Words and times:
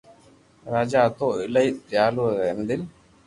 راجا 0.71 1.01
ھتو 1.07 1.25
او 1.33 1.37
ايلائي 1.43 1.69
ديالو 1.89 2.23
رحمدل 2.41 2.81